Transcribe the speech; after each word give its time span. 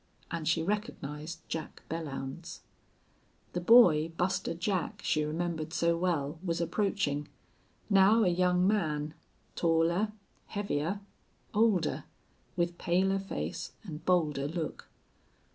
And 0.31 0.47
she 0.47 0.63
recognized 0.63 1.47
Jack 1.47 1.83
Belllounds. 1.87 2.61
The 3.53 3.61
boy 3.61 4.09
Buster 4.17 4.55
Jack 4.55 5.01
she 5.03 5.23
remembered 5.23 5.73
so 5.73 5.95
well 5.95 6.39
was 6.43 6.59
approaching, 6.59 7.27
now 7.87 8.23
a 8.23 8.27
young 8.29 8.65
man, 8.65 9.13
taller, 9.55 10.11
heavier, 10.47 11.01
older, 11.53 12.05
with 12.55 12.79
paler 12.79 13.19
face 13.19 13.73
and 13.83 14.03
bolder 14.03 14.47
look. 14.47 14.89